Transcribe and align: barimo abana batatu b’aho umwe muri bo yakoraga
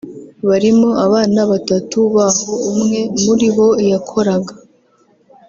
barimo 0.47 0.89
abana 1.05 1.41
batatu 1.51 1.97
b’aho 2.15 2.51
umwe 2.71 2.99
muri 3.23 3.47
bo 3.55 3.69
yakoraga 3.91 4.53